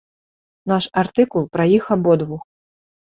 Наш 0.71 0.87
артыкул 1.03 1.45
пра 1.59 1.67
іх 1.77 1.85
абодвух. 1.97 2.43